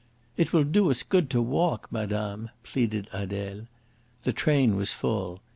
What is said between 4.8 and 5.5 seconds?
full.